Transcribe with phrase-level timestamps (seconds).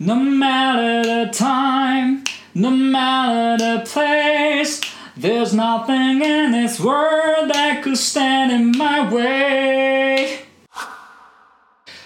[0.00, 2.22] No matter the time,
[2.54, 4.80] no matter the place,
[5.16, 10.44] there's nothing in this world that could stand in my way.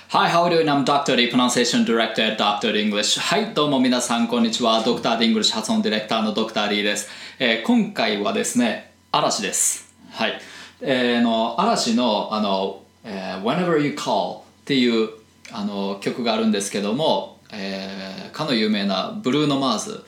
[0.08, 1.16] Hi, how are you I'm Dr.
[1.16, 2.74] D, Pronunciation Director at Dr.
[2.74, 3.20] English.
[3.20, 4.82] はい、どうも皆さん、こんにちは。
[4.82, 5.18] Dr.
[5.18, 6.70] English 発音ディレクターの Dr.
[6.70, 7.10] D です。
[7.38, 9.92] えー今回はですね、嵐です。
[10.12, 10.40] はい。
[10.80, 15.10] えーの嵐の、あの、えー Whenever You Call っていう
[15.50, 20.04] あの曲があるんですけども、えーかの有名なブルーノ・マーズ、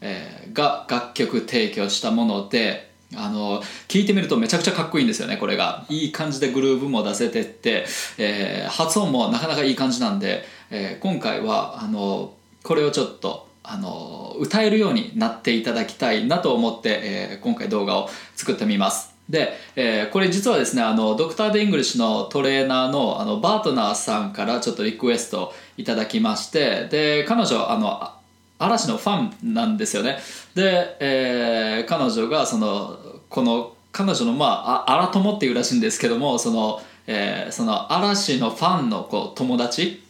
[0.00, 5.86] えーが楽曲提供したもので、あの聞いてみるとめちゃくちゃかっこいいんですよねこれが。
[5.88, 7.86] いい感じでグルーヴも出せてって、
[8.18, 19.14] えー発音もなかなかいい感じなんで、え今回はあのこれをちょっとあの歌えるようになっていただきたいなと思って、え今回動画を作ってみます。
[19.28, 21.36] で、えーこれ実はですねあの Dr.
[21.36, 28.10] D English のトレーナーのあのバートナーさんからちょっとリクエストいただきましてで彼女あの
[28.58, 30.18] 嵐のファンなんですよね。
[30.54, 32.98] で、えー彼女がその
[33.30, 40.02] この彼女のまああ荒友っていうらしいんですけどもその,、えーその嵐のファンのこう友達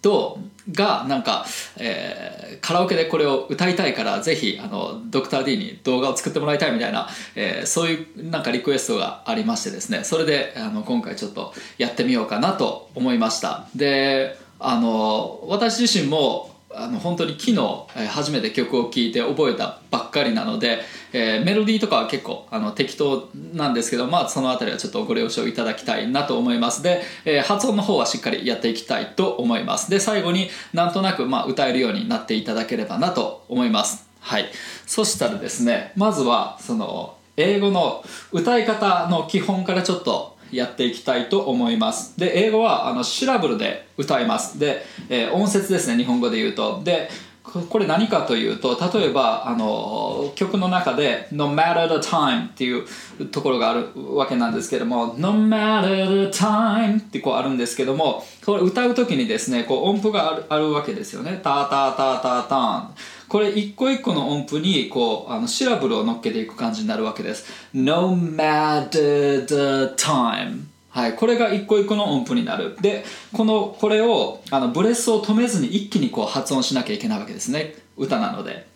[0.00, 0.38] と
[0.70, 1.44] がなんか、
[1.76, 10.04] えーカラオケでこれを歌いたいからぜひあのドクター d に動画を作ってもらいたいみたいな、えーそういうなんかリクエストがありましてですね。
[10.04, 13.66] それであの今回ちょっとやってみようかなと思いました。
[13.74, 20.80] であの私自身もあの本当に昨日、初めて曲を聴いて覚えたばっかりなので、
[21.12, 26.82] えーメロディーとかは結構あの適当なんですけど、まあ、そのあたりはちょっとご了承いただきたいなと思います。
[26.82, 29.90] で、えー発音の方はしっかりやっていきたいと思います。
[29.90, 34.06] で最後になんとなく、まあ、歌えるようになっていただければなと思います。
[34.20, 34.46] はい。
[34.86, 42.18] そしたらですねまずはその英語の歌い方の基本からちょっとやっていきたいと思います。
[42.18, 44.58] で英語はあのシラブルで歌います。
[44.58, 46.82] で、えー音節ですね日本語で言うと。
[46.84, 47.08] で
[47.42, 52.86] これ何かというと例えばあの曲の中で「No matter the time」っていう
[53.32, 62.94] ところがあるわけなんですけども「No matter the time」ってこうあるんですけどもこれ歌う時にですねこう音符があるあるわけですよね「タタタタタン」
[63.30, 67.46] これ一個一個の音符にこうあのシラブルを乗っけていく感じになるわけです。
[67.72, 72.76] No matter the time はい、これが一個一個の音符になる。
[72.80, 77.76] で、この、これを、あの、ブレスを止めずに一気にこう発音しなきゃいけないわけですね。
[77.96, 78.66] 歌なので。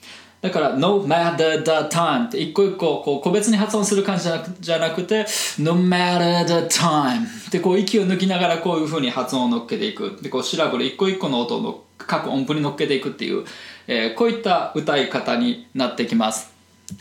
[0.41, 5.27] だから、no matter the time って一個一個こう個別に発音する感じじゃなくじゃなくて、
[5.59, 10.19] no matter the time ってこう息を抜きながらこういう風に発音を乗っけていく。
[10.23, 13.45] で、こうシラブル一個一個の音の各音符に乗っけていくっていう、
[13.87, 16.53] えーこういった歌い方になってきます。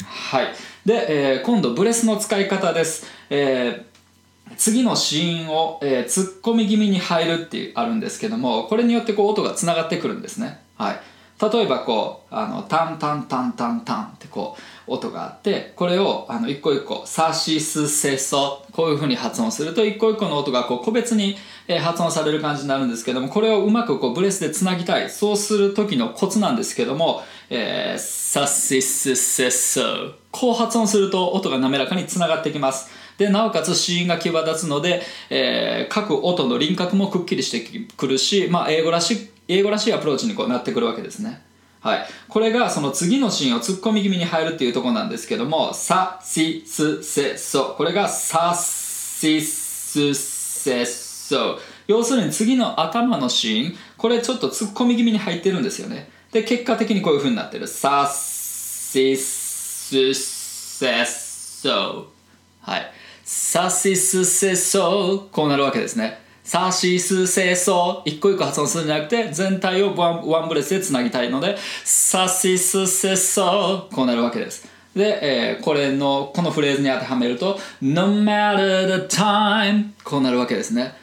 [0.06, 0.48] はい。
[0.86, 3.06] で、えー今度ブレスの使い方です。
[3.30, 3.94] えー
[4.58, 11.00] 次の子音を、えー突っ込み気味に入るっていうあるんですけどもこれによってこう音がつながってくるんですね、はい、
[11.52, 14.56] 例えばこうあのタンタンタンタンタンってこ
[14.88, 21.36] う音があってこれをあの一個一個サシスセソこういうふうに発音すると一個一個の音がこう個別に、
[21.80, 25.10] 発音される感じになるんですけどもこれをうまくこうブレスでつなぎたい。
[25.10, 29.82] そうする時のコツなんですけども、えーサシスセソ
[30.32, 32.90] こう発音すると音が滑らかにつながってきます。
[33.18, 41.42] でなおかつ子音が際立つので、えー各音の輪郭もくっきりしてくるし、まあ、英語らしい英語らしいアプローチにこうなってくるわけですね。
[41.82, 56.10] はい、これがその次のシーンを突っ込み気味に入るっていうとこなんですけども「サシスセソ」これが「サシスセソ」要するに次の頭のシーンこれちょっと突っ込み気味に入ってるんですよね。
[56.32, 62.08] で結果的にこういう風になってる「サシスセソ」
[62.64, 62.92] はい。
[63.26, 66.23] サシスセソこうなるわけですね。
[66.44, 74.68] サシスセソ一個一個発音するんじゃなくて全体をワンワンブレスでつなぎたいのでサシスセソこうなるわけです。
[74.96, 80.94] で、えーこれのこのフレーズに当てはめると No matter the time こうなるわけですね。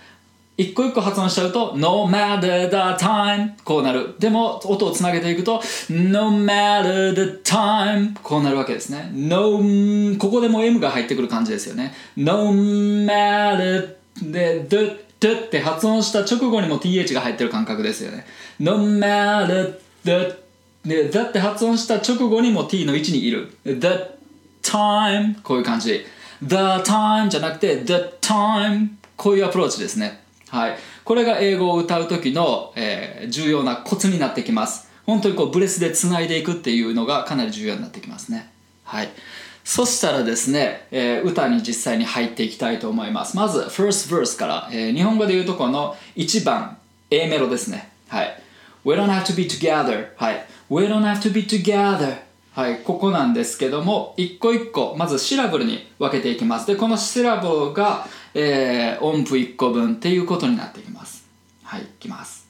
[0.61, 9.59] 一個一個発音しちゃうと No matter the time こうなるでも音をつなげていくと No matter the time こうなるわけですね No
[10.19, 18.27] ここでも M が入ってくる感じですよね No matter で the, the って発音した直後にも TH が入ってる感覚ですよね。
[18.59, 20.35] No matter the
[20.85, 23.55] で the って発音した直後にも T の位置にいる。
[23.65, 23.81] The
[24.63, 26.05] time こういう感じ。
[26.43, 30.23] The time じゃなくて The time こういうアプローチですね。
[30.49, 34.89] はい、これが英語を歌う時の、えー重要なコツになってきます。
[35.07, 38.51] 本当にこうブレスでつないでいくっていうのがかなり重要になってきますね。
[38.83, 39.11] はい。
[39.65, 43.37] そしたらですね、えー歌に実際に入っていきたいと思います。
[43.37, 46.79] まず first verse から、えー日本語で言うとこの1番
[47.11, 47.91] A メロですね。
[48.09, 48.43] はい。
[48.85, 50.47] We don't have to be together はい。
[50.71, 52.19] We don't have to be together
[52.55, 52.79] はい。
[52.79, 56.67] ここなんですけども一個一個まずシラブルに分けていきます。
[56.67, 61.25] でこのシラブルが、えー、音符1個分っていうことになっていきます。
[61.63, 61.83] はい。
[61.83, 62.49] いきます。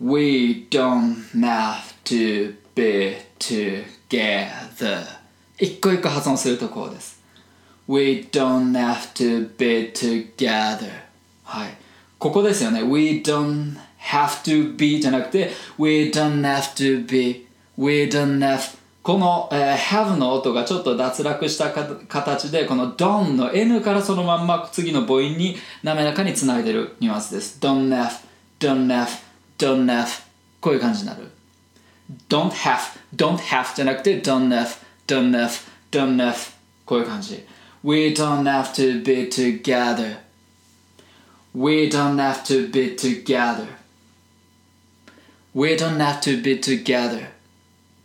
[0.00, 5.23] We don't have to be together
[5.58, 7.20] 一個一個発音するところです
[7.86, 10.90] We don't have to be together
[11.44, 11.76] はい
[12.18, 17.46] ここですよね We don't have to be じゃなくて We don't have to be
[17.76, 28.10] We don't have この、えー、have の音がちょっと脱落した形でこの don の N からそのまんま次の母音に滑らかにつないでるニュアンスです don't have
[28.58, 29.08] don't have
[29.58, 30.06] don't have
[30.60, 31.28] こういう感じになる
[32.30, 32.78] don't have
[33.14, 36.53] don't have じゃなくて don't have don't have don't have
[36.85, 37.45] こういう感じ
[37.83, 40.17] we don't have to be together
[41.55, 43.67] we don't have to be together
[45.53, 47.29] we don't have to be together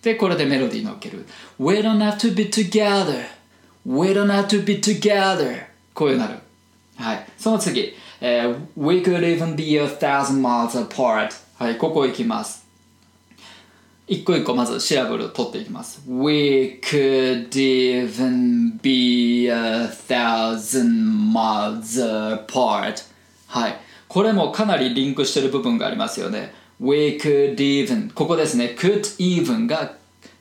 [0.05, 1.25] で、これでメロディー乗っける。
[1.59, 3.25] We don't have to be together.
[3.87, 5.65] We don't have to be together.
[5.95, 6.39] こういうなる。
[6.99, 7.27] はい。
[7.39, 7.95] その次。
[8.21, 11.31] えー、We could even be a thousand miles apart.
[11.59, 12.67] はい、ここ行きます。
[14.10, 16.02] 一個一個まずシラブルを取っていきます。
[16.08, 23.06] We could even be a thousand miles apart.
[23.48, 23.80] はい。
[24.08, 26.54] これもかなりリンクしてる部分がありますよね。
[26.80, 29.94] We could even ここですね could even が、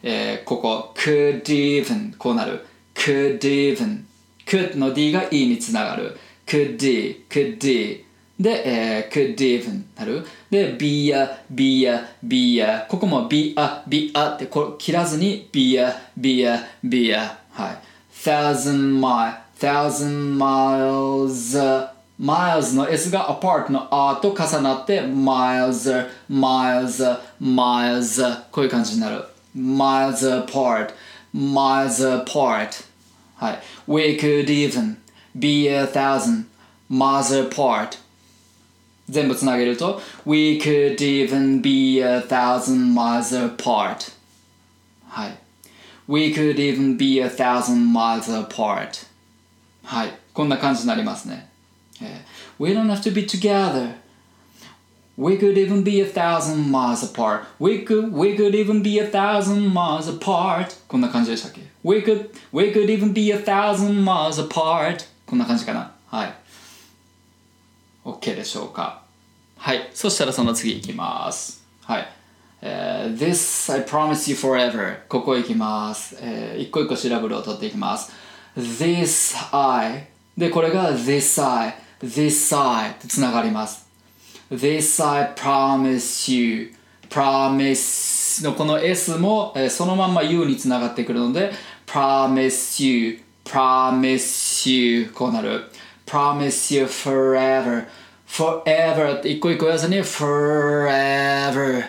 [0.03, 2.65] えー、ここ could even こうなる
[2.95, 4.05] could even
[4.47, 6.17] could の D が E につながる
[6.47, 8.07] could D could D
[8.39, 15.49] で、えー、could even なるで be a be a be a ここも be a be a ってこ切らずに
[15.53, 17.79] be a be a be a はい
[18.13, 21.89] thousand mile thousand miles
[22.21, 29.25] miles の S が apart の A と重なって miles, miles, miles こういう感じになる
[29.57, 30.91] miles apart,
[31.35, 32.85] miles apart
[33.37, 33.59] はい
[33.89, 34.97] We could even
[35.37, 36.47] be a thousand
[36.89, 37.99] miles apart
[39.10, 44.14] 全部つなげると We could even be a thousand miles apart
[45.08, 45.38] はい
[46.08, 49.06] We could even be a thousand miles apart
[49.84, 51.50] はいこんな感じになりますね
[52.02, 52.20] Yeah.
[52.60, 53.96] We don't have to be together.
[55.16, 57.46] We could even be a thousand miles apart.
[57.60, 60.76] We could, we could even be a thousand miles apart.
[60.88, 65.06] こんな感じでしたっけ we could, we could even be a thousand miles apart.
[65.28, 66.34] こんな感じかなはい。
[68.09, 69.03] OK でしょうか
[69.59, 69.91] はい。
[69.93, 71.65] そしたらその次いきます。
[71.83, 72.09] はい。
[72.61, 78.13] Uh, this I promise you forever ここ行きます、uh, 一個一個調べるを取っていきます
[78.57, 83.87] This I でこれが This I this I とつながります
[84.51, 86.75] this I promise you
[87.09, 91.53] promise のこの S も、えー、そのまんま U につながってくるので
[91.87, 95.71] promise you promise you こうなる
[96.07, 97.87] promise you forever
[98.29, 101.85] forever って一個一個言わずに forever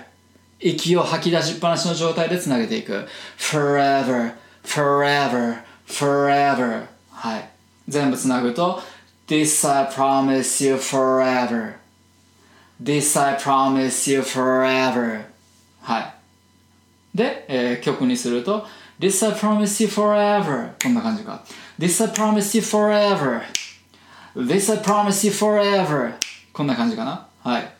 [0.60, 3.08] 息を吐き出しっぱなしの状態でつなげていく
[3.38, 4.34] forever
[4.64, 7.50] forever forever はい
[7.88, 8.82] 全部つなぐと
[9.30, 11.76] This I promise you forever.
[12.82, 15.26] This I promise you forever.
[15.82, 16.14] はい。
[17.16, 18.66] で、えー、曲にすると
[19.00, 20.72] This I promise you forever.
[20.82, 21.44] こんな感じか。
[21.78, 23.44] This I promise you forever.
[24.36, 26.14] This I promise you forever.
[26.60, 27.26] こんな感じかな。
[27.42, 27.72] はい。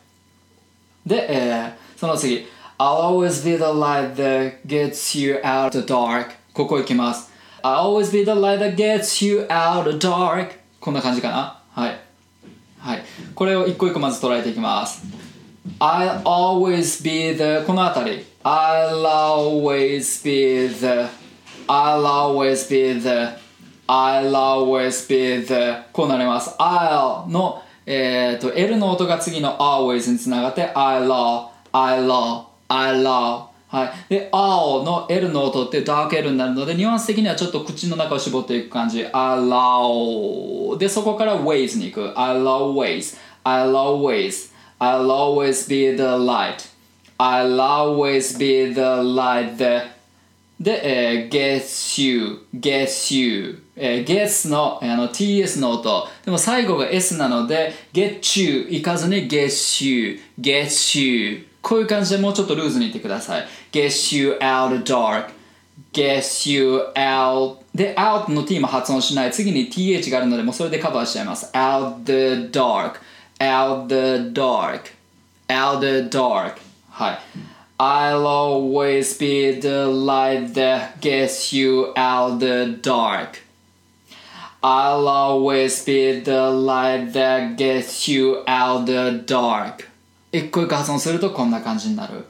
[1.06, 2.48] で、えー、その次。
[2.78, 6.28] I'll always be the light that gets you out of the dark.
[6.54, 7.30] ここ行きます。
[7.62, 10.52] I'll always be the light that gets you out of the dark.
[10.80, 12.00] こんな感じかなはい
[12.80, 13.04] はい
[13.36, 15.04] これを一個一個まず捉えていきます
[15.82, 21.10] I'll always be the このあたり I'll always be the
[21.68, 23.38] I'll always be the
[23.90, 34.10] I'll always be the こうなります I'll のえっ、ー、と L の音が次の always につながって I'll I'll I'll はい。
[34.10, 39.04] で、青の L の音ってダーク L になるので、ニュアンス的にはちょっと口の中を絞っていく感じ。
[39.04, 42.14] allow で、そこから ways に行く。
[42.16, 46.68] allow ways, allow ways, I'll always be the light,
[47.20, 50.00] I'll always be the light the
[50.60, 56.08] で、えー、gets you, gets you, えー、gets のあの ts の音。
[56.26, 63.48] でも最後が s なので、get you 行かずに get you, get you こういう感じでもうちょっとルーズに言ってください。
[63.72, 65.30] get you out of dark.
[65.94, 67.58] get you out.
[67.74, 69.32] で、out の t も発音しない。
[69.32, 71.50] 次に th があるので、もうそれでカバーしちゃいます。
[71.54, 73.00] out the dark.
[73.40, 75.00] out the dark.
[75.48, 76.58] out the dark.
[76.90, 77.20] はい
[77.78, 83.40] I'll always be the light that gets you out the dark
[84.62, 89.86] I'll always be the light that gets you out the dark
[90.34, 92.26] 一個一個発音するとこんな感じになる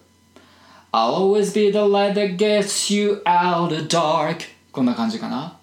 [0.92, 5.58] I'll always be the light that gets you out the dark こんな感じかな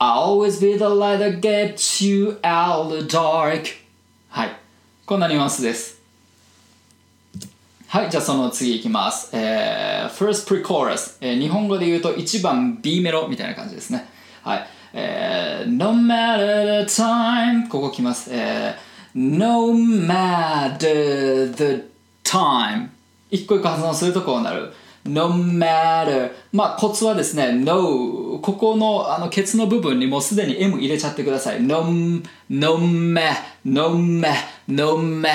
[0.00, 3.76] I'll always be the light that gets you out the dark
[4.30, 4.56] はい
[5.06, 6.00] こんなニュアンスです
[7.86, 14.08] はいじゃあその次いきますえー、first pre-chorus、えー、日本語で言うと1番 B メロみたいな感じですね
[14.42, 21.84] はいえー、no matter the time ここ来ますえー、no matter the
[22.24, 22.88] time
[23.30, 24.72] 一個一個発音するとこうなる
[25.04, 31.84] no matter まあコツはですね no ここのあのケツの部分にもうすでに M 入れちゃってください no
[32.48, 33.20] no me
[33.64, 34.28] no me
[34.68, 35.28] no me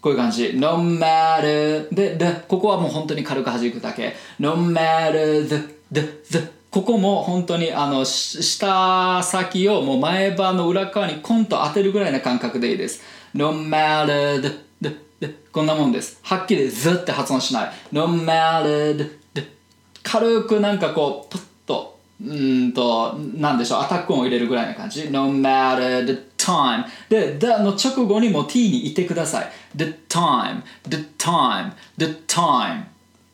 [0.00, 5.56] こういう感じ no matter ででここはもう本当に軽く弾くだけ no matter the
[5.90, 6.00] the
[6.30, 13.02] the ここも本当にあの下先をもう前歯の裏側にコンと当てるぐらいな感覚でいいです。
[13.34, 16.20] No matter the でこんなもんです。
[16.22, 17.72] はっきりずって発音しない。
[17.90, 18.96] No matter
[19.34, 19.42] the
[20.04, 23.80] 軽くなんかこうプッとうんとなんでしょう。
[23.80, 25.10] アタック音を入れるぐらいな感じ。
[25.10, 29.50] No matter the time で the の直後にも t にいてください。
[29.74, 32.84] The time the time the time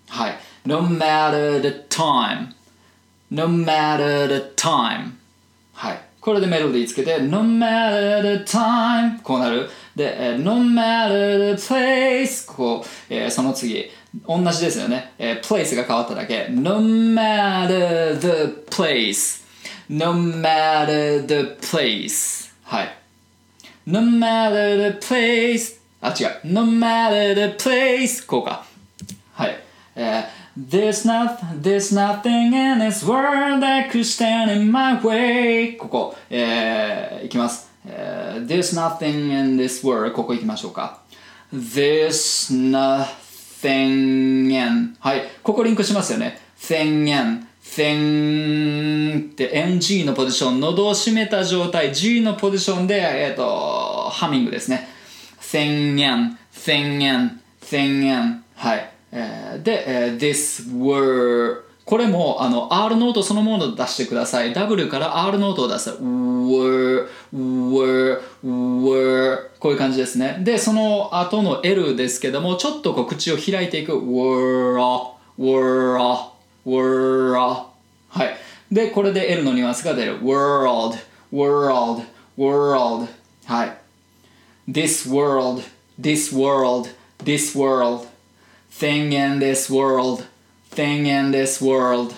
[0.08, 0.38] はい。
[0.64, 2.54] No matter the time
[3.34, 5.10] No matter the time
[5.72, 13.90] はいこれでメロディーつけて No matter the time こうなるで、No matter the place ここ、えー、その次
[14.26, 19.44] 同じですよね、えー、place が変わっただけ No matter the place
[19.90, 22.96] No matter the place はい
[23.84, 28.64] No matter the place あ違う No matter the place こうか
[29.32, 29.58] はい、
[29.96, 38.46] えー There's, not, there's nothing in this world that could stand in my way ここ、えー、いきます Uh,
[38.46, 41.00] there's nothing in this world ここ行きましょうか
[41.52, 54.88] There's nothing in はいここリンクしますよね thing in thing って NG のポジション喉を閉めた状態 G のポジションで、えー、とハミングですね
[55.40, 58.43] thing in thing in thing in、
[59.62, 64.54] で、this word これもあの R ノートそのものを出してください。
[64.54, 70.38] W から R ノートを出す were were were こういう感じですね。
[70.40, 73.92] でその後の L ですけどもちょっとこう口を開いていく。
[73.92, 74.78] were
[75.38, 75.98] were
[76.64, 78.34] were はい。
[78.72, 80.20] でこれで L のニュアンスが出る。
[80.20, 80.96] world
[81.30, 82.02] world
[82.38, 83.08] world
[83.44, 83.76] はい。
[84.70, 85.62] this world
[86.00, 86.88] this world
[87.22, 88.13] this world
[88.73, 90.25] thing in this world
[90.69, 92.13] thing in this world.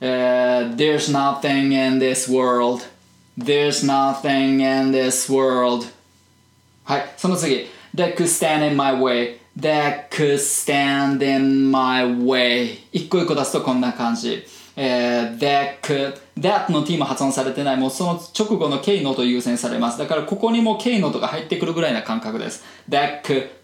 [0.00, 2.86] Uh, there's nothing in this world.
[3.36, 5.86] There's nothing in this world.
[6.84, 7.66] はい、その次。
[7.94, 9.38] That could stand in my way.
[9.58, 12.80] That could stand in my way.
[12.92, 14.44] 一個一個出すとこんな感じ。
[14.81, 19.97] えー、that that の t も発音されてないもうその直後の k の音優先されます。
[19.97, 22.63] だからここにも k の音が入ってくるぐらいな感覚です。
[22.89, 23.21] that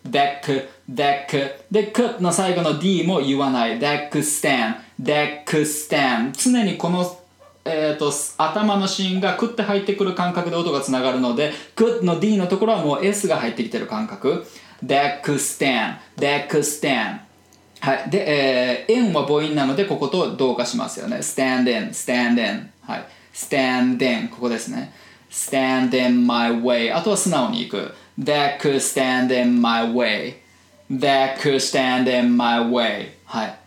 [0.10, 3.79] that that で could の最後の d も言わない。
[3.79, 6.34] that stand that stand.
[6.34, 7.22] 常にこの
[7.67, 14.45] えーと、頭の芯がクッて入ってくる感覚で音がつながるのでクッの D のところはもう S が入ってきてる感覚。
[14.84, 17.25] that stand that stand.
[17.86, 18.10] はい。
[18.10, 21.18] で、えー、円は母音なので、ここと同化しますよね。
[21.18, 22.72] stand in, stand in.
[22.82, 23.06] はい。
[23.32, 24.30] stand in.
[24.30, 24.92] ここですね。
[25.30, 26.96] stand in my way.
[26.96, 27.94] あとは素直にいく。
[28.20, 30.38] that could stand in my way.
[30.89, 33.12] that could stand in my way.
[33.25, 33.60] はい。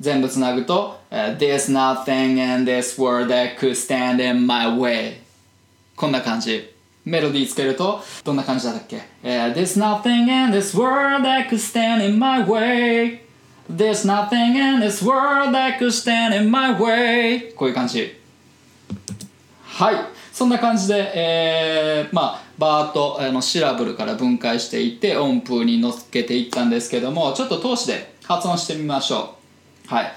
[0.00, 5.18] 全部つなぐと、uh, there's nothing in this world that could stand in my way.
[5.94, 6.72] こんな感じ。
[7.04, 13.21] メロディーつけると、どんな感じだったっけ、uh, ?There's nothing in this world that could stand in my way.
[13.70, 18.18] There's nothing in this world that could stand in my way こういう感じ
[19.62, 19.96] はい
[20.32, 29.36] そんな感じで、えー、まあバーッとあのシラブルから分解していって音符に乗っけていったんですけどもちょっと通しで発音してみましょ
[29.86, 30.12] うはい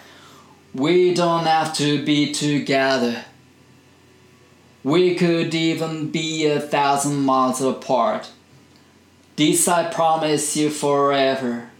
[0.73, 3.25] We don't have to be together
[4.83, 8.29] We could even be a thousand miles apart
[9.35, 11.74] This I promise you forever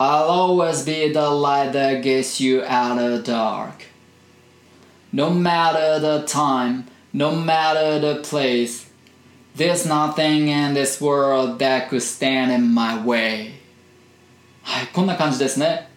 [0.00, 3.84] I'll always be the light that gets you out of the dark.
[5.12, 8.90] No matter the time, no matter the place,
[9.54, 13.52] there's nothing in this world that could stand in my way.
[14.64, 15.88] はいこんな感じですね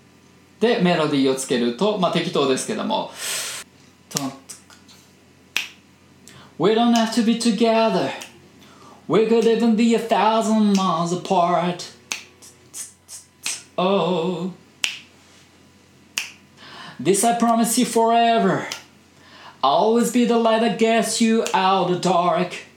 [0.59, 3.11] でメロディーをつけるとまあ適当ですけども
[6.59, 8.11] We don't have to be together
[9.07, 11.90] We could even be a thousand miles apart
[13.77, 14.53] Oh
[16.99, 18.67] This I promise you forever
[19.63, 22.67] I'll always be the light that gets you out of the dark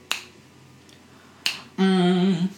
[1.81, 2.49] Mm.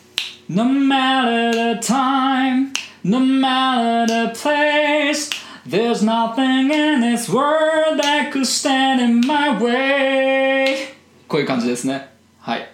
[0.49, 5.29] No matter the time, no matter the place,
[5.65, 10.89] there's nothing in this world that could stand in my way.
[11.29, 12.09] こういう感じですね。
[12.39, 12.67] はい。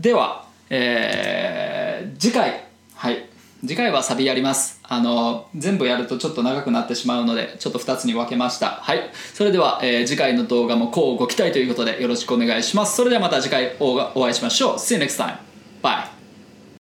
[0.00, 2.63] では、えー、次回、はい。
[3.67, 4.79] 次回はサビやります。
[4.83, 8.79] あの、全部やるとちょっと長くなってしまうので、ちょっと2つに分けました。
[8.81, 9.09] はい。
[9.33, 12.95] それでは、えー次回の動画もこうご期待ということでよろしくお願いします。
[12.95, 14.75] それではまた次回お会いしましょう。
[14.75, 15.37] See you next time.
[15.81, 16.14] Bye.